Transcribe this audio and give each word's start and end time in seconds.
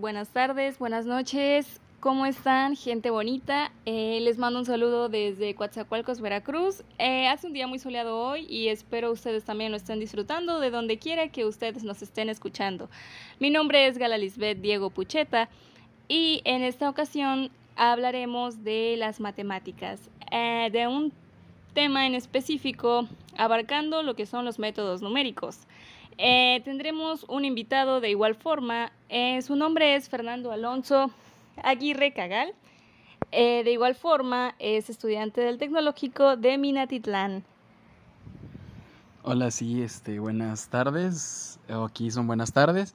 buenas 0.00 0.30
tardes, 0.30 0.78
buenas 0.78 1.04
noches. 1.04 1.78
¿Cómo 2.00 2.24
están, 2.24 2.74
gente 2.74 3.10
bonita? 3.10 3.70
Eh, 3.84 4.18
les 4.22 4.38
mando 4.38 4.58
un 4.58 4.64
saludo 4.64 5.10
desde 5.10 5.54
Coatzacoalcos, 5.54 6.22
Veracruz. 6.22 6.82
Eh, 6.98 7.28
hace 7.28 7.46
un 7.46 7.52
día 7.52 7.66
muy 7.66 7.78
soleado 7.78 8.18
hoy 8.18 8.46
y 8.48 8.68
espero 8.68 9.12
ustedes 9.12 9.44
también 9.44 9.70
lo 9.70 9.76
estén 9.76 10.00
disfrutando 10.00 10.58
de 10.58 10.70
donde 10.70 10.98
quiera 10.98 11.28
que 11.28 11.44
ustedes 11.44 11.84
nos 11.84 12.00
estén 12.00 12.30
escuchando. 12.30 12.88
Mi 13.38 13.50
nombre 13.50 13.86
es 13.86 13.98
Gala 13.98 14.16
Lisbeth 14.16 14.62
Diego 14.62 14.88
Pucheta 14.88 15.50
y 16.08 16.40
en 16.44 16.62
esta 16.62 16.88
ocasión 16.88 17.50
hablaremos 17.76 18.64
de 18.64 18.94
las 18.96 19.20
matemáticas, 19.20 20.00
eh, 20.32 20.70
de 20.72 20.88
un 20.88 21.12
tema 21.74 22.06
en 22.06 22.14
específico 22.14 23.06
abarcando 23.36 24.02
lo 24.02 24.14
que 24.14 24.24
son 24.24 24.46
los 24.46 24.58
métodos 24.58 25.02
numéricos. 25.02 25.66
Eh, 26.18 26.60
tendremos 26.64 27.24
un 27.28 27.44
invitado 27.44 28.00
de 28.00 28.10
igual 28.10 28.34
forma. 28.34 28.92
Eh, 29.08 29.40
su 29.42 29.56
nombre 29.56 29.94
es 29.96 30.08
Fernando 30.08 30.52
Alonso 30.52 31.10
Aguirre 31.62 32.12
Cagal. 32.12 32.52
Eh, 33.32 33.62
de 33.64 33.72
igual 33.72 33.94
forma, 33.94 34.54
es 34.58 34.90
estudiante 34.90 35.40
del 35.40 35.58
Tecnológico 35.58 36.36
de 36.36 36.58
Minatitlán. 36.58 37.44
Hola, 39.22 39.50
sí, 39.50 39.82
este, 39.82 40.18
buenas 40.18 40.68
tardes. 40.68 41.58
Aquí 41.68 42.10
son 42.10 42.26
buenas 42.26 42.52
tardes. 42.52 42.94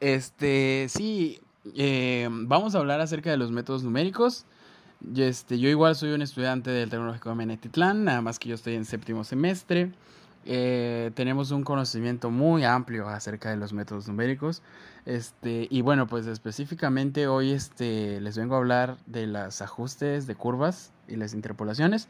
Este, 0.00 0.86
sí, 0.88 1.40
vamos 2.28 2.74
a 2.74 2.78
hablar 2.78 3.00
acerca 3.00 3.30
de 3.30 3.36
los 3.36 3.50
métodos 3.50 3.82
numéricos. 3.82 4.44
Este, 5.16 5.58
yo 5.58 5.68
igual 5.68 5.96
soy 5.96 6.12
un 6.12 6.22
estudiante 6.22 6.70
del 6.70 6.90
Tecnológico 6.90 7.30
de 7.30 7.34
Minatitlán, 7.34 8.04
nada 8.04 8.20
más 8.20 8.38
que 8.38 8.48
yo 8.48 8.54
estoy 8.54 8.74
en 8.74 8.84
séptimo 8.84 9.24
semestre. 9.24 9.92
Eh, 10.44 11.10
tenemos 11.14 11.50
un 11.50 11.62
conocimiento 11.62 12.30
muy 12.30 12.64
amplio 12.64 13.08
acerca 13.08 13.50
de 13.50 13.56
los 13.56 13.72
métodos 13.72 14.08
numéricos. 14.08 14.62
Este, 15.04 15.66
y 15.70 15.82
bueno, 15.82 16.06
pues 16.06 16.26
específicamente 16.26 17.26
hoy 17.26 17.52
este, 17.52 18.20
les 18.20 18.36
vengo 18.36 18.54
a 18.54 18.58
hablar 18.58 18.96
de 19.06 19.26
los 19.26 19.60
ajustes 19.62 20.26
de 20.26 20.34
curvas 20.34 20.92
y 21.08 21.16
las 21.16 21.34
interpolaciones, 21.34 22.08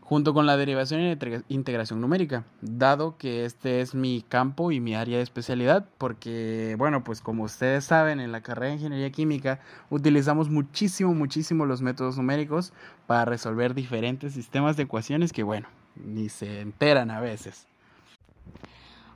junto 0.00 0.34
con 0.34 0.46
la 0.46 0.56
derivación 0.56 1.02
y 1.02 1.54
integración 1.54 2.00
numérica, 2.00 2.44
dado 2.62 3.16
que 3.16 3.44
este 3.44 3.80
es 3.80 3.94
mi 3.94 4.24
campo 4.28 4.72
y 4.72 4.80
mi 4.80 4.94
área 4.94 5.18
de 5.18 5.22
especialidad, 5.22 5.86
porque, 5.98 6.74
bueno, 6.78 7.04
pues 7.04 7.20
como 7.20 7.44
ustedes 7.44 7.84
saben, 7.84 8.18
en 8.20 8.32
la 8.32 8.40
carrera 8.40 8.68
de 8.68 8.74
Ingeniería 8.76 9.12
Química 9.12 9.60
utilizamos 9.90 10.48
muchísimo, 10.48 11.14
muchísimo 11.14 11.66
los 11.66 11.82
métodos 11.82 12.16
numéricos 12.16 12.72
para 13.06 13.24
resolver 13.24 13.74
diferentes 13.74 14.32
sistemas 14.32 14.76
de 14.76 14.84
ecuaciones 14.84 15.32
que, 15.32 15.42
bueno, 15.42 15.68
ni 15.96 16.28
se 16.28 16.60
enteran 16.60 17.10
a 17.10 17.20
veces. 17.20 17.66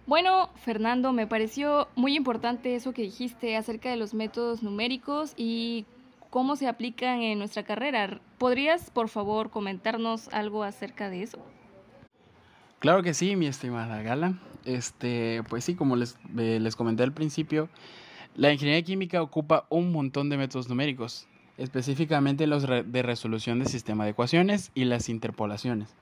Bueno, 0.07 0.51
Fernando, 0.57 1.13
me 1.13 1.27
pareció 1.27 1.89
muy 1.97 2.15
importante 2.15 2.75
eso 2.75 2.93
que 2.93 3.03
dijiste 3.03 3.57
acerca 3.57 3.91
de 3.91 3.97
los 3.97 4.13
métodos 4.13 4.63
numéricos 4.63 5.33
y 5.37 5.87
cómo 6.29 6.57
se 6.57 6.69
aplican 6.69 7.23
en 7.23 7.39
nuestra 7.39 7.63
carrera. 7.63 8.21
¿Podrías, 8.37 8.91
por 8.91 9.09
favor, 9.09 9.51
comentarnos 9.51 10.29
algo 10.29 10.63
acerca 10.63 11.09
de 11.09 11.23
eso? 11.23 11.39
Claro 12.81 13.03
que 13.03 13.15
sí, 13.15 13.35
mi 13.35 13.47
estimada 13.47 14.03
Gala. 14.03 14.35
Este, 14.67 15.43
pues 15.49 15.65
sí, 15.65 15.75
como 15.75 15.97
les, 15.97 16.19
eh, 16.37 16.59
les 16.61 16.77
comenté 16.77 17.03
al 17.03 17.13
principio, 17.13 17.71
la 18.35 18.53
ingeniería 18.53 18.83
química 18.83 19.23
ocupa 19.23 19.65
un 19.71 19.91
montón 19.91 20.29
de 20.29 20.37
métodos 20.37 20.69
numéricos, 20.69 21.29
específicamente 21.57 22.47
los 22.47 22.67
de 22.67 23.03
resolución 23.03 23.59
de 23.59 23.67
sistema 23.67 24.05
de 24.05 24.11
ecuaciones 24.11 24.71
y 24.75 24.85
las 24.85 25.09
interpolaciones. 25.09 25.95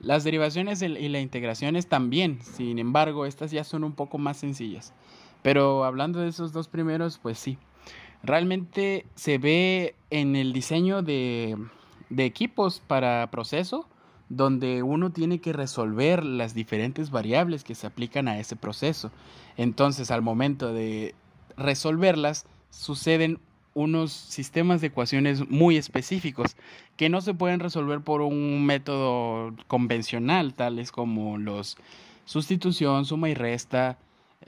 Las 0.00 0.22
derivaciones 0.22 0.80
y 0.82 1.08
las 1.08 1.22
integraciones 1.22 1.88
también, 1.88 2.38
sin 2.42 2.78
embargo, 2.78 3.26
estas 3.26 3.50
ya 3.50 3.64
son 3.64 3.82
un 3.82 3.92
poco 3.92 4.18
más 4.18 4.36
sencillas. 4.36 4.94
Pero 5.42 5.84
hablando 5.84 6.20
de 6.20 6.28
esos 6.28 6.52
dos 6.52 6.68
primeros, 6.68 7.18
pues 7.18 7.38
sí. 7.38 7.58
Realmente 8.22 9.06
se 9.14 9.38
ve 9.38 9.94
en 10.10 10.36
el 10.36 10.52
diseño 10.52 11.02
de, 11.02 11.56
de 12.10 12.24
equipos 12.24 12.80
para 12.80 13.28
proceso, 13.30 13.88
donde 14.28 14.82
uno 14.82 15.10
tiene 15.10 15.40
que 15.40 15.52
resolver 15.52 16.24
las 16.24 16.54
diferentes 16.54 17.10
variables 17.10 17.64
que 17.64 17.74
se 17.74 17.86
aplican 17.86 18.28
a 18.28 18.38
ese 18.38 18.56
proceso. 18.56 19.10
Entonces, 19.56 20.10
al 20.10 20.22
momento 20.22 20.72
de 20.72 21.14
resolverlas, 21.56 22.46
suceden 22.70 23.40
unos 23.74 24.12
sistemas 24.12 24.80
de 24.80 24.88
ecuaciones 24.88 25.48
muy 25.48 25.76
específicos 25.76 26.56
que 26.96 27.08
no 27.08 27.20
se 27.20 27.34
pueden 27.34 27.60
resolver 27.60 28.00
por 28.00 28.22
un 28.22 28.64
método 28.66 29.54
convencional, 29.66 30.54
tales 30.54 30.90
como 30.90 31.38
los 31.38 31.76
sustitución, 32.24 33.04
suma 33.04 33.30
y 33.30 33.34
resta, 33.34 33.98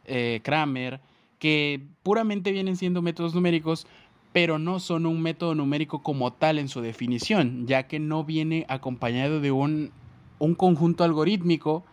eh, 0.04 0.41
Kramer, 0.42 1.00
que 1.38 1.80
puramente 2.03 2.53
vienen 2.53 2.76
siendo 2.76 3.03
métodos 3.03 3.34
numéricos, 3.34 3.86
pero 4.32 4.59
no 4.59 4.78
son 4.80 5.06
un 5.06 5.22
método 5.22 5.54
numérico 5.54 6.03
como 6.03 6.32
tal 6.32 6.59
en 6.59 6.69
su 6.69 6.80
definición, 6.80 7.66
ya 7.66 7.84
que 7.84 7.98
no 7.98 8.25
viene 8.25 8.66
acompañado 8.69 9.41
de 9.41 9.50
un, 9.50 9.92
un 10.38 10.54
conjunto 10.54 11.04
algorítmico 11.04 11.84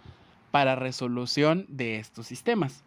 para 0.52 0.76
resolución 0.76 1.66
de 1.70 1.98
estos 1.98 2.28
sistemas. 2.28 2.84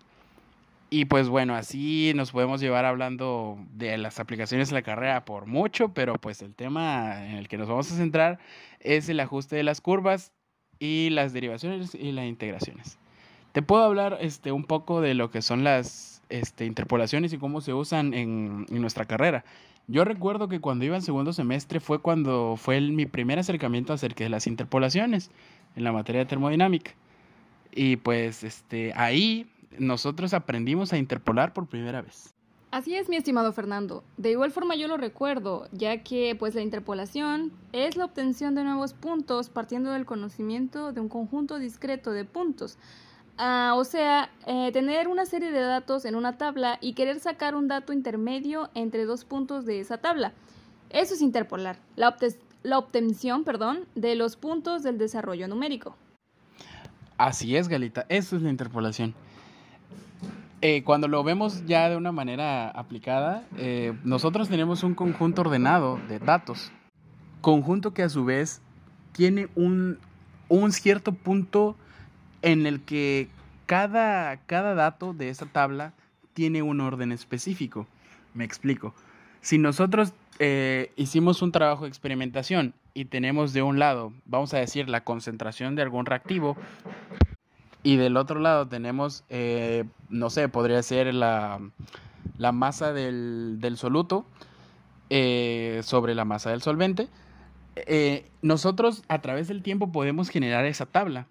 Y 0.93 1.05
pues 1.05 1.28
bueno, 1.28 1.55
así 1.55 2.12
nos 2.17 2.33
podemos 2.33 2.61
llevar 2.61 2.84
hablando 2.84 3.56
de 3.73 3.97
las 3.97 4.19
aplicaciones 4.19 4.71
de 4.71 4.75
la 4.75 4.83
carrera 4.83 5.25
por 5.25 5.47
mucho, 5.47 5.95
pero 5.95 6.15
pues 6.15 6.43
el 6.43 6.53
tema 6.53 7.25
en 7.25 7.37
el 7.37 7.47
que 7.47 7.59
nos 7.59 7.69
vamos 7.69 7.93
a 7.93 7.97
centrar 7.97 8.41
es 8.81 9.09
el 9.09 9.21
ajuste 9.21 9.55
de 9.55 9.62
las 9.62 9.81
curvas 9.81 10.33
y 10.81 11.11
las 11.11 11.33
derivaciones 11.33 11.95
y 11.95 12.11
las 12.11 12.27
integraciones. 12.27 12.99
Te 13.53 13.62
puedo 13.62 13.84
hablar 13.84 14.19
este, 14.21 14.50
un 14.50 14.65
poco 14.65 15.00
de 15.00 15.15
lo 15.15 15.31
que 15.31 15.43
son 15.43 15.62
las 15.62 16.23
este, 16.29 16.65
interpolaciones 16.65 17.33
y 17.33 17.39
cómo 17.39 17.61
se 17.61 17.73
usan 17.73 18.12
en, 18.12 18.67
en, 18.69 18.81
nuestra 18.81 19.05
carrera. 19.05 19.45
Yo 19.87 20.05
recuerdo 20.05 20.49
que 20.49 20.61
cuando 20.61 20.84
iba 20.84 20.97
en 20.97 21.03
segundo 21.03 21.33
semestre 21.33 21.79
fue 21.79 22.00
cuando 22.00 22.56
fue 22.56 22.81
mi 22.81 23.06
primer 23.06 23.39
acercamiento 23.39 23.93
acerca 23.93 24.25
de 24.25 24.31
las 24.31 24.49
interpolaciones 24.49 25.31
en 25.77 25.84
la 25.84 25.93
materia 25.93 26.21
de 26.21 26.27
termodinámica. 26.27 26.93
Y 27.73 27.97
pues 27.97 28.43
este, 28.43 28.93
ahí 28.97 29.47
nosotros 29.78 30.34
aprendimos 30.34 30.92
a 30.92 30.98
interpolar 30.98 31.53
por 31.53 31.66
primera 31.66 32.03
vez. 32.03 32.34
Así 32.70 32.94
es, 32.94 33.08
mi 33.08 33.16
estimado 33.16 33.53
Fernando. 33.53 34.04
De 34.16 34.31
igual 34.31 34.53
forma 34.53 34.76
yo 34.76 34.86
lo 34.86 34.97
recuerdo, 34.97 35.69
ya 35.72 36.04
que 36.04 36.36
pues 36.38 36.54
la 36.54 36.62
interpolación 36.62 37.53
es 37.72 37.97
la 37.97 38.04
obtención 38.04 38.54
de 38.54 38.62
nuevos 38.62 38.94
puntos 38.94 39.50
partiendo 39.50 39.91
del 39.91 40.06
conocimiento 40.06 40.92
de 40.92 41.00
un 41.00 41.08
conjunto 41.08 41.58
discreto 41.58 42.12
de 42.12 42.25
puntos. 42.25 42.78
Ah, 43.38 43.72
o 43.75 43.84
sea, 43.84 44.31
eh, 44.47 44.70
tener 44.72 45.08
una 45.08 45.26
serie 45.26 45.50
de 45.50 45.60
datos 45.60 46.04
en 46.04 46.14
una 46.14 46.38
tabla 46.38 46.78
y 46.81 46.92
querer 46.92 47.19
sacar 47.19 47.56
un 47.56 47.66
dato 47.66 47.92
intermedio 47.92 48.70
entre 48.75 49.04
dos 49.04 49.25
puntos 49.25 49.64
de 49.64 49.81
esa 49.81 49.98
tabla. 49.98 50.32
Eso 50.91 51.14
es 51.14 51.22
interpolar, 51.22 51.78
la, 51.97 52.16
la 52.62 52.78
obtención 52.78 53.42
perdón, 53.42 53.87
de 53.97 54.14
los 54.14 54.37
puntos 54.37 54.84
del 54.84 54.98
desarrollo 54.98 55.48
numérico. 55.48 55.97
Así 57.16 57.56
es, 57.56 57.66
Galita, 57.66 58.06
eso 58.08 58.37
es 58.37 58.42
la 58.42 58.50
interpolación. 58.50 59.14
Eh, 60.62 60.82
cuando 60.84 61.09
lo 61.09 61.25
vemos 61.25 61.65
ya 61.66 61.88
de 61.88 61.97
una 61.97 62.12
manera 62.12 62.69
aplicada, 62.69 63.44
eh, 63.56 63.94
nosotros 64.04 64.50
tenemos 64.50 64.82
un 64.82 64.94
conjunto 64.94 65.41
ordenado 65.41 65.98
de 66.09 66.19
datos. 66.19 66.71
Conjunto 67.41 67.94
que 67.94 68.03
a 68.03 68.10
su 68.10 68.26
vez 68.26 68.60
tiene 69.12 69.49
un, 69.54 69.99
un 70.49 70.72
cierto 70.72 71.12
punto 71.12 71.76
en 72.43 72.66
el 72.66 72.82
que 72.82 73.28
cada, 73.65 74.37
cada 74.47 74.75
dato 74.75 75.15
de 75.15 75.31
esa 75.31 75.47
tabla 75.47 75.94
tiene 76.34 76.60
un 76.60 76.81
orden 76.82 77.12
específico. 77.12 77.87
Me 78.34 78.44
explico. 78.44 78.94
Si 79.41 79.56
nosotros 79.56 80.12
eh, 80.38 80.93
hicimos 80.96 81.40
un 81.40 81.52
trabajo 81.52 81.85
de 81.85 81.88
experimentación 81.88 82.75
y 82.93 83.06
tenemos 83.06 83.55
de 83.55 83.62
un 83.62 83.79
lado, 83.79 84.12
vamos 84.26 84.52
a 84.52 84.58
decir, 84.58 84.88
la 84.90 85.05
concentración 85.05 85.75
de 85.75 85.82
algún 85.82 86.05
reactivo, 86.05 86.56
y 87.82 87.97
del 87.97 88.17
otro 88.17 88.41
lado 88.41 88.69
tenemos, 88.69 89.25
eh, 89.31 89.85
no 90.09 90.31
sé, 90.31 90.49
podría 90.49 90.82
ser 90.82 91.12
la, 91.15 91.61
masa 92.53 92.93
del, 92.93 93.75
soluto 93.77 94.27
eh, 95.09 95.81
sobre 95.82 96.15
la 96.15 96.25
masa 96.25 96.50
del 96.50 96.62
solvente. 96.62 97.09
Eh, 97.77 98.27
nosotros 98.43 99.03
a 99.09 99.21
través 99.21 99.49
del 99.49 99.62
tiempo 99.62 99.93
podemos 99.93 100.29
generar 100.29 100.65
esa 100.67 100.87
tabla. 100.87 101.27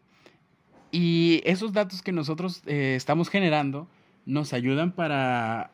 Y 0.91 1.41
esos 1.45 1.71
datos 1.71 2.01
que 2.01 2.11
nosotros 2.11 2.63
estamos 2.65 3.29
generando 3.29 3.87
nos 4.25 4.53
ayudan 4.53 4.91
para 4.91 5.69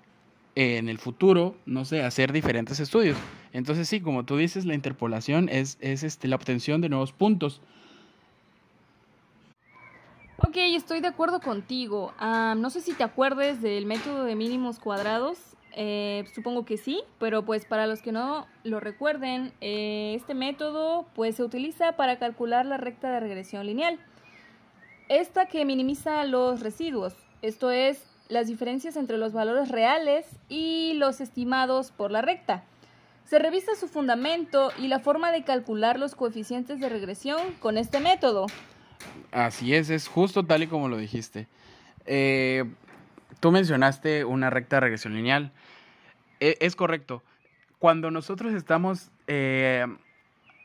en 0.56 0.88
el 0.90 0.98
futuro, 0.98 1.56
no 1.66 1.86
sé, 1.86 2.04
hacer 2.04 2.32
diferentes 2.32 2.80
estudios. 2.80 3.18
Entonces 3.54 3.88
sí, 3.88 4.02
como 4.02 4.26
tú 4.26 4.38
dices, 4.38 4.66
la 4.66 4.74
interpolación 4.74 5.50
es, 5.50 5.78
es 5.80 6.04
este, 6.04 6.28
la 6.28 6.36
obtención 6.36 6.82
de 6.82 6.90
nuevos 6.90 7.14
puntos. 7.14 7.62
Ok, 10.48 10.58
estoy 10.58 11.00
de 11.00 11.08
acuerdo 11.08 11.40
contigo. 11.40 12.14
no 12.20 12.70
sé 12.70 12.82
si 12.82 12.94
te 12.94 13.04
acuerdes 13.04 13.64
del 13.64 13.88
método 13.88 14.26
de 14.26 14.36
mínimos 14.36 14.80
cuadrados. 14.80 15.40
Eh, 15.74 16.24
supongo 16.36 16.66
que 16.66 16.78
sí, 16.78 17.02
pero 17.18 17.44
pues 17.44 17.66
para 17.66 17.88
los 17.88 18.04
que 18.04 18.12
no 18.12 18.46
lo 18.64 18.80
recuerden, 18.80 19.54
eh, 19.60 20.14
este 20.16 20.36
método 20.36 21.08
pues 21.16 21.38
se 21.38 21.44
utiliza 21.44 21.94
para 21.94 22.20
calcular 22.20 22.66
la 22.66 22.78
recta 22.78 23.12
de 23.12 23.20
regresión 23.20 23.66
lineal. 23.66 24.00
Esta 25.10 25.48
que 25.48 25.66
minimiza 25.66 26.24
los 26.26 26.60
residuos. 26.60 27.16
Esto 27.42 27.72
es, 27.72 28.06
las 28.30 28.46
diferencias 28.46 28.98
entre 28.98 29.18
los 29.18 29.34
valores 29.34 29.70
reales 29.70 30.28
y 30.48 30.94
los 30.94 31.22
estimados 31.22 31.90
por 31.90 32.12
la 32.12 32.22
recta. 32.22 32.64
Se 33.26 33.40
revisa 33.40 33.74
su 33.74 33.88
fundamento 33.88 34.70
y 34.78 34.90
la 34.90 35.00
forma 35.00 35.32
de 35.32 35.44
calcular 35.44 36.00
los 36.00 36.14
coeficientes 36.14 36.80
de 36.80 36.90
regresión 36.90 37.40
con 37.60 37.80
este 37.80 38.00
método. 38.00 38.46
Así 39.32 39.76
es, 39.76 39.90
es 39.90 40.08
justo 40.08 40.46
tal 40.46 40.64
y 40.64 40.68
como 40.68 40.88
lo 40.88 40.98
dijiste. 40.98 41.48
Eh, 42.06 42.66
tú 43.40 43.52
mencionaste 43.52 44.26
una 44.26 44.50
recta 44.50 44.78
de 44.78 44.82
regresión 44.82 45.14
lineal. 45.14 45.52
E, 46.40 46.58
es 46.60 46.76
correcto. 46.76 47.24
Cuando 47.80 48.12
nosotros 48.12 48.54
estamos 48.54 49.12
eh, 49.28 49.86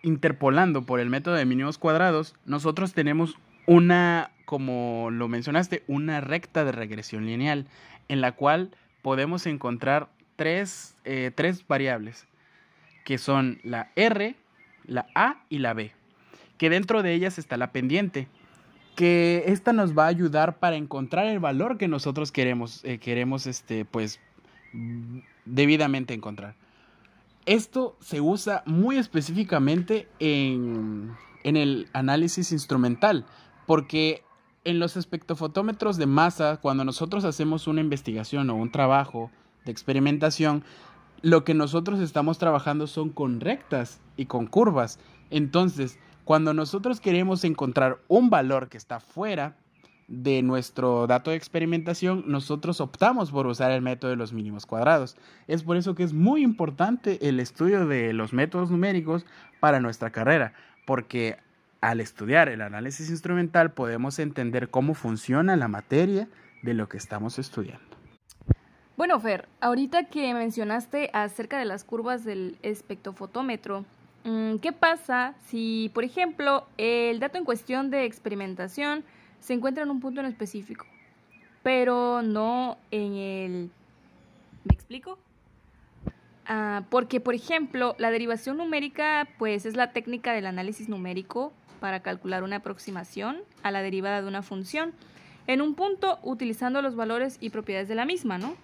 interpolando 0.03 0.82
por 0.82 1.00
el 1.00 1.11
método 1.11 1.35
de 1.35 1.44
mínimos 1.44 1.79
cuadrados, 1.79 2.35
nosotros 2.44 2.93
tenemos 2.93 3.37
una, 3.67 4.31
como 4.44 5.09
lo 5.11 5.29
mencionaste, 5.29 5.82
una 5.87 6.21
recta 6.21 6.65
de 6.65 6.73
regresión 6.73 7.27
lineal 7.27 7.67
en 8.09 8.21
la 8.21 8.32
cual 8.32 8.71
podemos 9.03 9.47
encontrar 9.47 10.09
tres, 10.37 10.97
eh, 11.05 11.31
tres 11.35 11.67
variables, 11.67 12.27
que 13.05 13.19
son 13.19 13.61
la 13.62 13.91
R, 13.97 14.35
la 14.85 15.06
A 15.15 15.43
y 15.49 15.59
la 15.59 15.75
B, 15.75 15.93
que 16.61 16.69
dentro 16.69 17.03
de 17.03 17.15
ellas 17.15 17.39
está 17.39 17.57
la 17.57 17.73
pendiente, 17.73 18.29
que 18.95 19.45
esta 19.47 19.73
nos 19.73 19.97
va 19.97 20.05
a 20.05 20.09
ayudar 20.09 20.59
para 20.59 20.77
encontrar 20.77 21.25
el 21.25 21.39
valor 21.39 21.79
que 21.79 21.89
nosotros 21.89 22.33
queremos, 22.33 22.85
eh, 22.85 22.99
queremos 22.99 23.47
este, 23.47 23.87
pues, 23.87 24.21
debidamente 25.47 26.12
encontrar. 26.12 26.57
Esto 27.47 27.97
se 28.01 28.21
usa 28.21 28.62
muy 28.67 28.99
específicamente 28.99 30.07
en, 30.19 31.12
en 31.45 31.57
el 31.57 31.89
análisis 31.95 32.53
instrumental, 32.53 33.25
porque 33.67 34.23
en 34.65 34.81
los 34.81 34.99
espectrofotómetros 34.99 35.97
de 35.97 36.05
masa, 36.05 36.59
cuando 36.59 36.85
nosotros 36.85 37.25
hacemos 37.25 37.69
una 37.69 37.81
investigación 37.81 38.51
o 38.51 38.55
un 38.55 38.71
trabajo 38.71 39.31
de 39.65 39.73
experimentación, 39.73 40.63
lo 41.23 41.43
que 41.43 41.55
nosotros 41.55 42.01
estamos 42.01 42.37
trabajando 42.37 42.87
son 42.87 43.09
con 43.09 43.41
rectas 43.41 44.03
y 44.19 44.27
con 44.27 44.47
curvas. 44.47 44.99
Entonces, 45.31 45.99
cuando 46.25 46.55
nosotros 46.55 47.00
queremos 47.00 47.44
encontrar 47.44 47.99
un 48.08 48.31
valor 48.31 48.69
que 48.69 48.76
está 48.76 49.00
fuera 49.00 49.56
de 50.11 50.43
nuestro 50.43 51.06
dato 51.06 51.31
de 51.31 51.37
experimentación, 51.37 52.25
nosotros 52.26 52.81
optamos 52.81 53.31
por 53.31 53.46
usar 53.46 53.70
el 53.70 53.81
método 53.81 54.11
de 54.11 54.17
los 54.17 54.32
mínimos 54.32 54.67
cuadrados. 54.67 55.17
Es 55.46 55.62
por 55.62 55.76
eso 55.76 55.94
que 55.94 56.02
es 56.02 56.12
muy 56.12 56.43
importante 56.43 57.28
el 57.28 57.38
estudio 57.38 57.87
de 57.87 58.12
los 58.12 58.32
métodos 58.32 58.70
numéricos 58.70 59.25
para 59.61 59.78
nuestra 59.78 60.11
carrera, 60.11 60.52
porque 60.84 61.38
al 61.81 62.00
estudiar 62.00 62.49
el 62.49 62.61
análisis 62.61 63.08
instrumental 63.08 63.72
podemos 63.72 64.19
entender 64.19 64.69
cómo 64.69 64.94
funciona 64.94 65.56
la 65.56 65.69
materia 65.69 66.28
de 66.62 66.75
lo 66.75 66.88
que 66.88 66.96
estamos 66.96 67.38
estudiando. 67.38 67.84
Bueno, 68.96 69.19
Fer, 69.19 69.49
ahorita 69.61 70.08
que 70.08 70.34
mencionaste 70.34 71.11
acerca 71.14 71.58
de 71.58 71.64
las 71.64 71.84
curvas 71.84 72.25
del 72.25 72.58
espectrofotómetro, 72.62 73.87
¿qué 74.25 74.72
pasa 74.72 75.34
si, 75.46 75.90
por 75.94 76.05
ejemplo, 76.05 76.67
el 76.78 77.20
dato 77.20 77.38
en 77.38 77.44
cuestión 77.44 77.90
de 77.90 78.05
experimentación 78.05 79.05
se 79.40 79.55
encuentra 79.55 79.84
en 79.84 79.90
un 79.90 80.00
punto 80.00 80.20
en 80.20 80.26
específico, 80.26 80.87
pero 81.62 82.22
no 82.22 82.76
en 82.90 83.14
el... 83.14 83.70
¿Me 84.64 84.75
explico? 84.75 85.19
Ah, 86.46 86.82
porque, 86.90 87.20
por 87.20 87.34
ejemplo, 87.34 87.94
la 87.99 88.11
derivación 88.11 88.56
numérica, 88.56 89.28
pues 89.38 89.64
es 89.64 89.76
la 89.76 89.93
técnica 89.93 90.32
del 90.32 90.46
análisis 90.46 90.88
numérico 90.88 91.52
para 91.81 92.00
calcular 92.00 92.43
una 92.43 92.56
aproximación 92.56 93.38
a 93.62 93.70
la 93.70 93.82
derivada 93.82 94.20
de 94.20 94.28
una 94.28 94.43
función 94.43 94.93
en 95.46 95.62
un 95.62 95.75
punto 95.75 96.19
utilizando 96.22 96.82
los 96.82 96.94
valores 96.94 97.38
y 97.40 97.50
propiedades 97.50 97.88
de 97.88 97.94
la 97.94 98.05
misma, 98.05 98.37
¿no? 98.37 98.55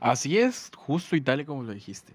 Así 0.00 0.38
es, 0.38 0.70
justo 0.76 1.16
y 1.16 1.20
tal 1.20 1.40
y 1.40 1.44
como 1.44 1.62
lo 1.62 1.72
dijiste. 1.72 2.14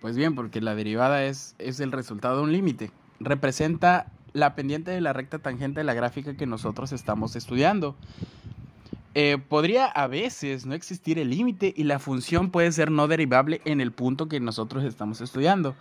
Pues 0.00 0.16
bien, 0.16 0.34
porque 0.34 0.60
la 0.60 0.74
derivada 0.74 1.24
es, 1.24 1.54
es 1.58 1.80
el 1.80 1.92
resultado 1.92 2.36
de 2.36 2.42
un 2.42 2.52
límite. 2.52 2.90
Representa 3.20 4.06
la 4.32 4.54
pendiente 4.54 4.90
de 4.90 5.00
la 5.00 5.12
recta 5.12 5.38
tangente 5.38 5.80
de 5.80 5.84
la 5.84 5.94
gráfica 5.94 6.36
que 6.36 6.46
nosotros 6.46 6.92
estamos 6.92 7.36
estudiando. 7.36 7.96
Eh, 9.14 9.38
podría 9.48 9.86
a 9.86 10.08
veces 10.08 10.66
no 10.66 10.74
existir 10.74 11.20
el 11.20 11.30
límite 11.30 11.72
y 11.76 11.84
la 11.84 12.00
función 12.00 12.50
puede 12.50 12.72
ser 12.72 12.90
no 12.90 13.06
derivable 13.06 13.60
en 13.64 13.80
el 13.80 13.92
punto 13.92 14.28
que 14.28 14.40
nosotros 14.40 14.82
estamos 14.82 15.20
estudiando. 15.20 15.76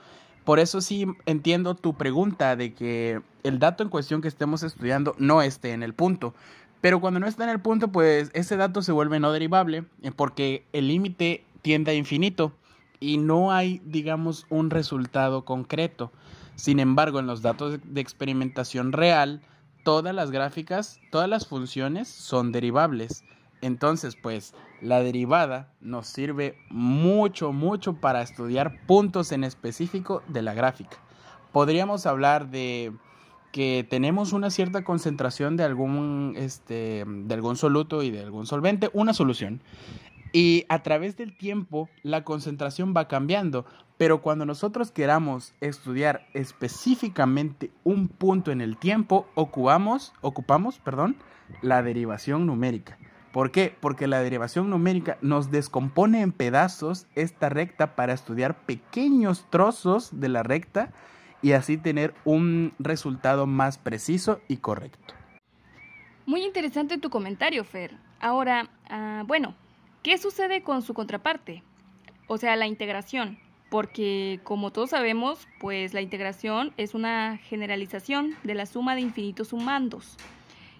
Por 0.45 0.59
eso 0.59 0.81
sí 0.81 1.07
entiendo 1.25 1.75
tu 1.75 1.95
pregunta 1.95 2.55
de 2.55 2.73
que 2.73 3.21
el 3.43 3.57
dato 3.57 3.81
en 3.81 3.89
cuestión 3.89 4.21
que 4.21 4.27
estemos 4.27 4.61
estudiando 4.61 5.15
no 5.17 5.41
esté 5.41 5.71
en 5.71 5.81
el 5.81 5.93
punto. 5.93 6.35
Pero 6.79 7.01
cuando 7.01 7.19
no 7.19 7.27
está 7.27 7.45
en 7.45 7.49
el 7.49 7.59
punto, 7.59 7.87
pues 7.87 8.29
ese 8.33 8.55
dato 8.55 8.83
se 8.83 8.91
vuelve 8.91 9.19
no 9.19 9.31
derivable 9.31 9.85
eh, 10.03 10.11
porque 10.15 10.65
el 10.71 10.87
límite 10.89 11.43
tiende 11.63 11.91
a 11.91 11.95
infinito 11.95 12.53
y 13.03 13.17
no 13.17 13.51
hay, 13.51 13.81
digamos, 13.83 14.45
un 14.49 14.69
resultado 14.69 15.43
concreto. 15.43 16.13
Sin 16.55 16.79
embargo, 16.79 17.19
en 17.19 17.27
los 17.27 17.41
datos 17.41 17.79
de 17.83 17.99
experimentación 17.99 18.93
real, 18.93 19.41
todas 19.83 20.15
las 20.15 20.31
gráficas, 20.31 21.01
todas 21.11 21.27
las 21.27 21.45
funciones 21.45 22.07
son 22.07 22.53
derivables. 22.53 23.25
Entonces, 23.61 24.15
pues 24.15 24.53
la 24.81 25.01
derivada 25.01 25.69
nos 25.81 26.07
sirve 26.07 26.57
mucho, 26.69 27.51
mucho 27.51 27.95
para 27.95 28.21
estudiar 28.21 28.85
puntos 28.87 29.33
en 29.33 29.43
específico 29.43 30.23
de 30.29 30.41
la 30.41 30.53
gráfica. 30.53 30.97
Podríamos 31.51 32.05
hablar 32.05 32.51
de 32.51 32.93
que 33.51 33.85
tenemos 33.87 34.31
una 34.31 34.49
cierta 34.49 34.85
concentración 34.85 35.57
de 35.57 35.63
algún, 35.65 36.35
este, 36.37 37.03
de 37.05 37.33
algún 37.33 37.57
soluto 37.57 38.01
y 38.01 38.11
de 38.11 38.21
algún 38.21 38.45
solvente, 38.45 38.89
una 38.93 39.13
solución. 39.13 39.61
Y 40.35 40.65
a 40.67 40.81
través 40.81 41.15
del 41.15 41.37
tiempo 41.37 41.89
la 42.01 42.23
concentración 42.23 42.93
va 42.97 43.07
cambiando, 43.07 43.65
pero 43.97 44.21
cuando 44.21 44.45
nosotros 44.45 44.91
queramos 44.91 45.53
estudiar 45.61 46.25
específicamente 46.33 47.71
un 47.83 48.07
punto 48.07 48.51
en 48.51 48.59
el 48.59 48.77
tiempo, 48.77 49.27
ocupamos, 49.35 50.11
ocupamos 50.21 50.79
perdón, 50.79 51.17
la 51.61 51.83
derivación 51.83 52.47
numérica. 52.47 52.97
¿Por 53.31 53.51
qué? 53.51 53.75
Porque 53.79 54.07
la 54.07 54.21
derivación 54.21 54.71
numérica 54.71 55.17
nos 55.21 55.51
descompone 55.51 56.21
en 56.21 56.31
pedazos 56.31 57.05
esta 57.15 57.49
recta 57.49 57.95
para 57.95 58.13
estudiar 58.13 58.65
pequeños 58.65 59.45
trozos 59.51 60.19
de 60.19 60.29
la 60.29 60.41
recta 60.41 60.91
y 61.43 61.51
así 61.51 61.77
tener 61.77 62.15
un 62.25 62.73
resultado 62.79 63.45
más 63.45 63.77
preciso 63.77 64.39
y 64.47 64.57
correcto. 64.57 65.13
Muy 66.25 66.43
interesante 66.43 66.97
tu 66.97 67.09
comentario, 67.09 67.63
Fer. 67.63 67.97
Ahora, 68.19 68.69
ah, 68.89 69.23
bueno, 69.27 69.55
¿Qué 70.03 70.17
sucede 70.17 70.63
con 70.63 70.81
su 70.81 70.93
contraparte? 70.93 71.63
O 72.27 72.37
sea, 72.37 72.57
la 72.57 72.67
integración. 72.67 73.39
Porque 73.69 74.41
como 74.43 74.71
todos 74.71 74.89
sabemos, 74.89 75.47
pues 75.61 75.93
la 75.93 76.01
integración 76.01 76.73
es 76.75 76.93
una 76.93 77.37
generalización 77.37 78.35
de 78.43 78.53
la 78.53 78.65
suma 78.65 78.95
de 78.95 79.01
infinitos 79.01 79.47
sumandos, 79.47 80.17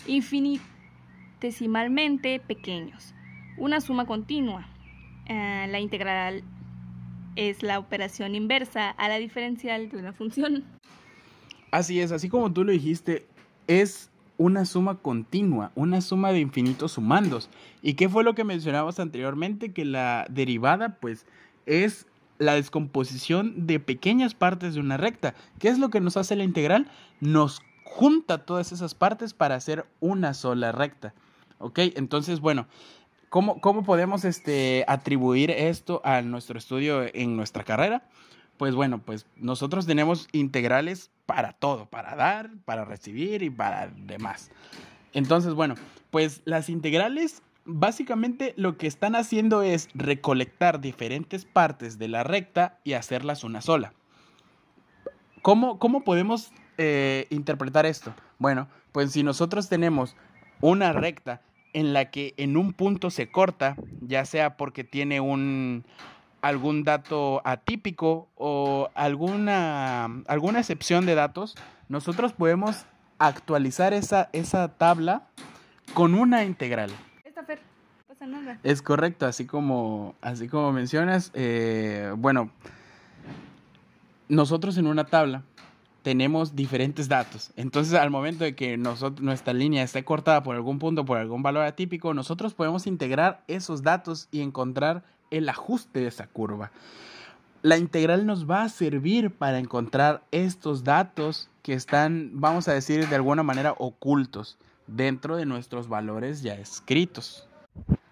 infinitesimalmente 0.08 2.42
pequeños. 2.42 3.16
Una 3.58 3.80
suma 3.80 4.06
continua. 4.06 4.68
Ah, 5.30 5.68
la 5.70 5.80
integral 5.80 6.44
es 7.38 7.64
la 7.64 7.80
operación 7.80 8.36
inversa 8.36 8.90
a 8.90 9.08
la 9.08 9.20
diferencial 9.20 9.88
de 9.90 9.96
una 9.98 10.12
función. 10.12 10.66
Así 11.72 12.02
es, 12.02 12.12
así 12.12 12.28
como 12.28 12.52
tú 12.52 12.66
lo 12.66 12.74
dijiste, 12.74 13.26
es 13.68 14.12
una 14.44 14.66
suma 14.66 14.96
continua, 14.96 15.72
una 15.74 16.02
suma 16.02 16.34
de 16.34 16.42
infinitos 16.42 16.92
sumandos. 16.92 17.50
¿Y 17.82 17.94
qué 17.94 18.10
fue 18.10 18.26
lo 18.26 18.36
que 18.36 18.44
mencionamos 18.44 19.00
anteriormente? 19.00 19.72
Que 19.72 19.86
la 19.86 20.28
derivada, 20.30 20.98
pues, 21.00 21.26
es 21.66 22.08
la 22.40 22.56
descomposición 22.56 23.68
de 23.68 23.80
pequeñas 23.80 24.36
partes 24.36 24.74
de 24.74 24.82
una 24.82 24.98
recta. 24.98 25.34
¿Qué 25.60 25.70
es 25.70 25.80
lo 25.80 25.90
que 25.90 26.02
nos 26.02 26.18
hace 26.18 26.36
la 26.36 26.44
integral? 26.44 26.92
Nos 27.22 27.62
junta 27.86 28.40
todas 28.40 28.74
esas 28.74 28.96
partes 28.96 29.34
para 29.34 29.56
hacer 29.56 29.86
una 30.02 30.34
sola 30.34 30.74
recta. 30.74 31.14
¿Ok? 31.60 31.80
Entonces, 31.96 32.42
bueno, 32.42 32.68
¿cómo, 33.30 33.62
cómo 33.62 33.84
podemos 33.84 34.26
este, 34.26 34.84
atribuir 34.90 35.52
esto 35.52 36.02
a 36.04 36.22
nuestro 36.22 36.58
estudio 36.58 37.04
en 37.14 37.38
nuestra 37.38 37.64
carrera? 37.64 38.10
Pues 38.58 38.76
bueno, 38.76 39.00
pues 39.00 39.26
nosotros 39.38 39.86
tenemos 39.86 40.28
integrales 40.34 41.12
para 41.26 41.54
todo, 41.54 41.86
para 41.86 42.16
dar, 42.16 42.52
para 42.66 42.86
recibir 42.86 43.44
y 43.44 43.50
para 43.50 43.88
demás. 43.88 44.52
Entonces, 45.14 45.54
bueno, 45.54 45.76
pues 46.12 46.42
las 46.46 46.70
integrales 46.70 47.42
básicamente 47.66 48.54
lo 48.58 48.78
que 48.78 48.88
están 48.88 49.16
haciendo 49.16 49.62
es 49.62 49.90
recolectar 49.94 50.82
diferentes 50.82 51.46
partes 51.46 51.98
de 51.98 52.08
la 52.08 52.24
recta 52.24 52.80
y 52.84 52.94
hacerlas 52.94 53.44
una 53.44 53.62
sola. 53.62 53.94
¿Cómo, 55.42 55.80
cómo 55.80 56.04
podemos 56.04 56.52
eh, 56.78 57.28
interpretar 57.30 57.86
esto? 57.86 58.14
Bueno, 58.40 58.68
pues 58.92 59.12
si 59.12 59.24
nosotros 59.24 59.70
tenemos 59.70 60.16
una 60.62 60.94
recta 60.94 61.42
en 61.74 61.94
la 61.94 62.12
que 62.12 62.34
en 62.38 62.56
un 62.56 62.74
punto 62.74 63.10
se 63.10 63.32
corta, 63.32 63.76
ya 64.02 64.26
sea 64.26 64.58
porque 64.58 64.84
tiene 64.84 65.20
un, 65.20 65.86
algún 66.44 66.84
dato 66.84 67.42
atípico 67.46 68.28
o 68.36 68.90
alguna, 68.96 70.04
alguna 70.28 70.60
excepción 70.60 71.06
de 71.06 71.16
datos, 71.16 71.56
nosotros 71.88 72.34
podemos 72.34 72.86
actualizar 73.18 73.94
esa, 73.94 74.30
esa 74.34 74.68
tabla 74.68 75.30
con 75.94 76.14
una 76.14 76.44
integral. 76.44 76.92
pasa 78.08 78.28
nada. 78.28 78.60
Es 78.62 78.82
correcto, 78.82 79.26
así 79.26 79.46
como, 79.46 80.16
así 80.22 80.50
como 80.50 80.74
mencionas, 80.74 81.32
eh, 81.34 82.14
bueno, 82.18 82.52
nosotros 84.28 84.78
en 84.78 84.88
una 84.88 85.06
tabla 85.06 85.44
tenemos 86.02 86.58
diferentes 86.58 87.08
datos. 87.08 87.52
Entonces, 87.56 87.94
al 87.94 88.10
momento 88.10 88.44
de 88.44 88.54
que 88.54 88.76
nosotros, 88.76 89.24
nuestra 89.24 89.54
línea 89.54 89.82
esté 89.82 90.04
cortada 90.04 90.44
por 90.44 90.58
algún 90.58 90.78
punto, 90.78 91.06
por 91.06 91.18
algún 91.18 91.42
valor 91.42 91.64
atípico, 91.64 92.14
nosotros 92.14 92.54
podemos 92.54 92.86
integrar 92.86 93.46
esos 93.48 93.82
datos 93.82 94.28
y 94.30 94.42
encontrar 94.42 95.06
el 95.38 95.50
ajuste 95.50 96.02
de 96.02 96.08
esa 96.08 96.28
curva. 96.28 96.72
La 97.62 97.78
integral 97.78 98.26
nos 98.26 98.50
va 98.50 98.64
a 98.64 98.70
servir 98.70 99.32
para 99.32 99.58
encontrar 99.58 100.24
estos 100.32 100.84
datos 100.84 101.50
que 101.62 101.74
están, 101.74 102.32
vamos 102.34 102.68
a 102.68 102.74
decir, 102.74 103.08
de 103.08 103.16
alguna 103.16 103.42
manera 103.42 103.74
ocultos 103.78 104.58
dentro 104.88 105.38
de 105.38 105.46
nuestros 105.46 105.88
valores 105.88 106.42
ya 106.44 106.56
escritos. 106.56 107.48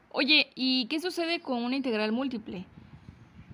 Oye, 0.10 0.50
¿y 0.56 0.88
qué 0.88 1.00
sucede 1.00 1.42
con 1.42 1.64
una 1.64 1.76
integral 1.76 2.12
múltiple? 2.12 2.66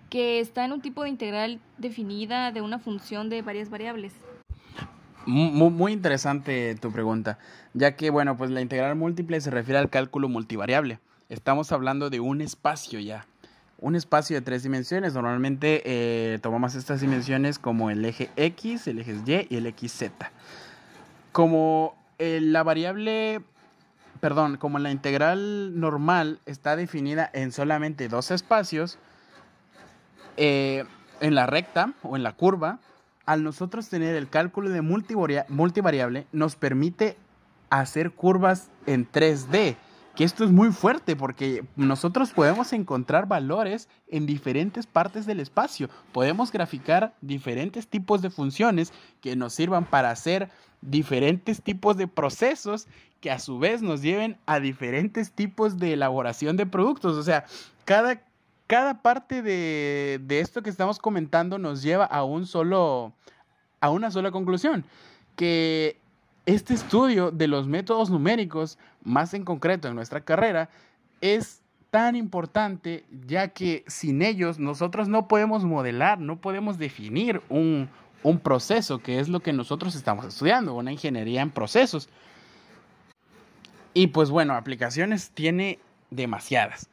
Que 0.09 0.39
está 0.39 0.65
en 0.65 0.71
un 0.71 0.81
tipo 0.81 1.03
de 1.03 1.09
integral 1.09 1.59
definida 1.77 2.51
de 2.51 2.61
una 2.61 2.79
función 2.79 3.29
de 3.29 3.41
varias 3.41 3.69
variables. 3.69 4.13
Muy, 5.25 5.69
muy, 5.69 5.91
interesante 5.91 6.75
tu 6.75 6.91
pregunta, 6.91 7.37
ya 7.73 7.95
que, 7.97 8.11
bueno, 8.11 8.37
pues 8.37 8.49
la 8.49 8.61
integral 8.61 8.95
múltiple 8.95 9.41
se 9.41 9.51
refiere 9.51 9.77
al 9.77 9.89
cálculo 9.89 10.29
multivariable. 10.29 10.99
Estamos 11.27 11.73
hablando 11.73 12.09
de 12.09 12.21
un 12.21 12.39
espacio 12.39 12.99
ya, 12.99 13.27
un 13.79 13.95
espacio 13.95 14.35
de 14.35 14.41
tres 14.41 14.63
dimensiones. 14.63 15.13
Normalmente 15.13 15.81
eh, 15.85 16.39
tomamos 16.39 16.75
estas 16.75 17.01
dimensiones 17.01 17.59
como 17.59 17.89
el 17.89 18.03
eje 18.05 18.29
X, 18.35 18.87
el 18.87 18.99
eje 18.99 19.15
Y 19.25 19.47
y 19.49 19.57
el 19.57 19.73
XZ. 19.73 20.11
Como 21.31 21.95
eh, 22.19 22.39
la 22.41 22.63
variable, 22.63 23.41
perdón, 24.19 24.57
como 24.57 24.79
la 24.79 24.91
integral 24.91 25.79
normal 25.79 26.39
está 26.45 26.75
definida 26.75 27.29
en 27.33 27.51
solamente 27.51 28.07
dos 28.07 28.31
espacios, 28.31 28.97
eh, 30.37 30.83
en 31.19 31.35
la 31.35 31.47
recta 31.47 31.93
o 32.03 32.15
en 32.15 32.23
la 32.23 32.33
curva, 32.33 32.79
al 33.25 33.43
nosotros 33.43 33.89
tener 33.89 34.15
el 34.15 34.29
cálculo 34.29 34.69
de 34.69 34.81
multivariable, 34.81 36.27
nos 36.31 36.55
permite 36.55 37.17
hacer 37.69 38.11
curvas 38.11 38.69
en 38.85 39.09
3D. 39.11 39.75
Que 40.17 40.23
esto 40.23 40.43
es 40.43 40.51
muy 40.51 40.71
fuerte 40.71 41.15
porque 41.15 41.63
nosotros 41.75 42.31
podemos 42.31 42.73
encontrar 42.73 43.27
valores 43.27 43.87
en 44.07 44.25
diferentes 44.25 44.87
partes 44.87 45.27
del 45.27 45.39
espacio. 45.39 45.91
Podemos 46.11 46.51
graficar 46.51 47.13
diferentes 47.21 47.87
tipos 47.87 48.23
de 48.23 48.31
funciones 48.31 48.91
que 49.21 49.35
nos 49.35 49.53
sirvan 49.53 49.85
para 49.85 50.09
hacer 50.09 50.49
diferentes 50.81 51.61
tipos 51.61 51.97
de 51.97 52.07
procesos 52.07 52.87
que 53.21 53.29
a 53.29 53.37
su 53.37 53.59
vez 53.59 53.83
nos 53.83 54.01
lleven 54.01 54.39
a 54.47 54.59
diferentes 54.59 55.31
tipos 55.31 55.77
de 55.77 55.93
elaboración 55.93 56.57
de 56.57 56.65
productos. 56.65 57.15
O 57.15 57.21
sea, 57.21 57.45
cada, 57.85 58.23
cada 58.65 59.03
parte 59.03 59.43
de, 59.43 60.19
de, 60.23 60.39
esto 60.39 60.63
que 60.63 60.71
estamos 60.71 60.97
comentando 60.97 61.59
nos 61.59 61.83
lleva 61.83 62.05
a 62.05 62.23
un 62.23 62.47
solo, 62.47 63.13
a 63.81 63.91
una 63.91 64.09
sola 64.09 64.31
conclusión, 64.31 64.83
que 65.35 65.99
este 66.47 66.73
estudio 66.73 67.29
de 67.29 67.47
los 67.47 67.67
métodos 67.67 68.09
numéricos, 68.09 68.79
más 69.03 69.35
en 69.35 69.45
concreto 69.45 69.87
en 69.87 69.93
nuestra 69.93 70.21
carrera, 70.21 70.69
es 71.21 71.61
tan 71.91 72.15
importante 72.15 73.05
ya 73.27 73.49
que 73.49 73.83
sin 73.85 74.23
ellos 74.23 74.57
nosotros 74.57 75.07
no 75.07 75.27
podemos 75.27 75.63
modelar, 75.63 76.19
no 76.19 76.41
podemos 76.41 76.79
definir 76.79 77.43
un, 77.49 77.89
un 78.23 78.39
proceso, 78.39 78.97
que 78.97 79.19
es 79.19 79.29
lo 79.29 79.41
que 79.41 79.53
nosotros 79.53 79.95
estamos 79.95 80.25
estudiando, 80.25 80.73
una 80.73 80.91
ingeniería 80.91 81.43
en 81.43 81.51
procesos. 81.51 82.09
Y 83.93 84.07
pues 84.07 84.31
bueno, 84.31 84.55
aplicaciones 84.55 85.29
tiene 85.29 85.77
demasiadas 86.09 86.89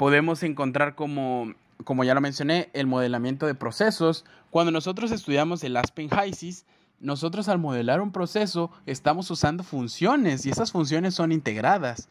podemos 0.00 0.42
encontrar 0.44 0.94
como, 0.94 1.52
como 1.84 2.04
ya 2.04 2.14
lo 2.14 2.22
mencioné, 2.22 2.70
el 2.72 2.86
modelamiento 2.86 3.44
de 3.44 3.54
procesos. 3.54 4.24
Cuando 4.48 4.72
nosotros 4.72 5.10
estudiamos 5.12 5.62
el 5.62 5.76
Aspen 5.76 6.08
HYSIS, 6.08 6.64
nosotros 7.00 7.48
al 7.48 7.58
modelar 7.58 8.00
un 8.00 8.12
proceso 8.12 8.70
estamos 8.86 9.30
usando 9.30 9.64
funciones 9.64 10.44
y 10.46 10.50
esas 10.50 10.70
funciones 10.70 11.14
son 11.14 11.32
integradas. 11.32 12.08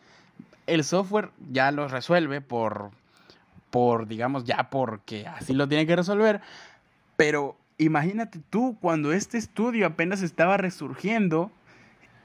El 0.67 0.83
software 0.83 1.31
ya 1.51 1.71
lo 1.71 1.87
resuelve 1.87 2.41
por, 2.41 2.91
por 3.69 4.07
digamos, 4.07 4.43
ya 4.43 4.69
porque 4.69 5.27
así 5.27 5.53
lo 5.53 5.67
tiene 5.67 5.85
que 5.85 5.95
resolver. 5.95 6.41
Pero 7.15 7.55
imagínate 7.77 8.39
tú 8.49 8.77
cuando 8.81 9.13
este 9.13 9.37
estudio 9.37 9.85
apenas 9.85 10.21
estaba 10.21 10.57
resurgiendo 10.57 11.51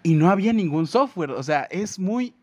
y 0.02 0.14
no 0.14 0.30
había 0.30 0.52
ningún 0.52 0.86
software. 0.86 1.32
O 1.32 1.42
sea, 1.42 1.62
es 1.64 1.98
muy 1.98 2.34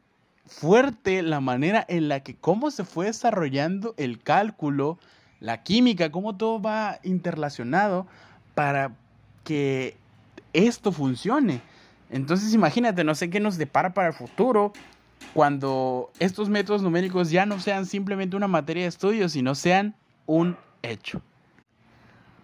fuerte 0.46 1.22
la 1.22 1.40
manera 1.40 1.86
en 1.88 2.10
la 2.10 2.22
que 2.22 2.36
cómo 2.36 2.72
se 2.72 2.84
fue 2.84 3.08
desarrollando 3.08 3.94
el 3.98 4.22
cálculo, 4.22 5.00
la 5.40 5.64
química, 5.64 6.12
cómo 6.12 6.36
todo 6.36 6.62
va 6.62 7.00
interrelacionado 7.04 8.06
para 8.54 8.92
que 9.44 9.98
esto 10.54 10.92
funcione. 10.92 11.62
Entonces 12.10 12.54
imagínate, 12.54 13.04
no 13.04 13.16
sé 13.16 13.30
qué 13.30 13.40
nos 13.40 13.58
depara 13.58 13.94
para 13.94 14.10
el 14.10 14.14
futuro 14.14 14.74
cuando 15.34 16.12
estos 16.20 16.50
métodos 16.50 16.82
numéricos 16.82 17.32
ya 17.32 17.46
no 17.46 17.60
sean 17.60 17.86
simplemente 17.86 18.36
una 18.36 18.48
materia 18.48 18.84
de 18.84 18.90
estudio, 18.90 19.30
sino 19.30 19.56
sean 19.56 19.96
un 20.26 20.58
hecho. 20.82 21.22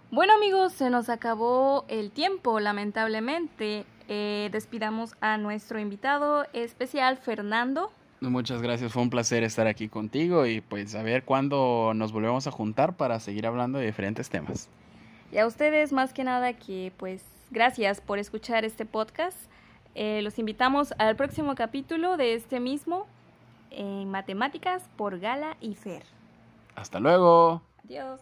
Bueno 0.09 0.33
amigos, 0.33 0.71
se 0.71 0.89
nos 0.89 1.09
acabó 1.09 1.85
el 1.89 2.11
tiempo, 2.11 2.59
lamentablemente. 2.59 3.85
Eh, 4.07 4.47
despidamos 4.53 5.15
a 5.19 5.37
nuestro 5.37 5.79
invitado 5.79 6.45
especial, 6.53 7.17
Fernando. 7.17 7.91
Muchas 8.21 8.61
gracias, 8.61 8.93
fue 8.93 9.03
un 9.03 9.09
placer 9.09 9.43
estar 9.43 9.67
aquí 9.67 9.89
contigo 9.89 10.45
y 10.47 10.61
pues 10.61 10.95
a 10.95 11.03
ver 11.03 11.23
cuándo 11.23 11.91
nos 11.93 12.13
volvemos 12.13 12.47
a 12.47 12.51
juntar 12.51 12.95
para 12.95 13.19
seguir 13.19 13.45
hablando 13.45 13.77
de 13.79 13.85
diferentes 13.85 14.29
temas. 14.29 14.69
Y 15.31 15.37
a 15.37 15.45
ustedes 15.45 15.91
más 15.91 16.13
que 16.13 16.23
nada 16.23 16.53
que 16.53 16.91
pues 16.97 17.21
gracias 17.51 18.01
por 18.01 18.19
escuchar 18.19 18.65
este 18.65 18.85
podcast. 18.85 19.37
Eh, 19.95 20.21
los 20.21 20.37
invitamos 20.39 20.93
al 20.99 21.15
próximo 21.15 21.55
capítulo 21.55 22.17
de 22.17 22.33
este 22.33 22.59
mismo 22.59 23.07
en 23.71 24.09
matemáticas 24.11 24.89
por 24.95 25.19
Gala 25.19 25.57
y 25.59 25.75
Fer. 25.75 26.03
Hasta 26.75 26.99
luego. 26.99 27.61
Adiós. 27.83 28.21